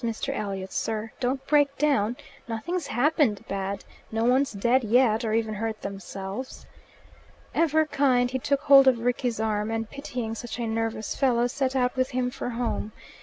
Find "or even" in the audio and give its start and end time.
5.23-5.53